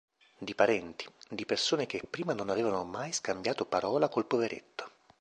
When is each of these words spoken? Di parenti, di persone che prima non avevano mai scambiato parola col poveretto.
Di 0.39 0.55
parenti, 0.55 1.05
di 1.29 1.45
persone 1.45 1.85
che 1.85 2.01
prima 2.09 2.33
non 2.33 2.49
avevano 2.49 2.83
mai 2.83 3.13
scambiato 3.13 3.67
parola 3.67 4.09
col 4.09 4.25
poveretto. 4.25 4.89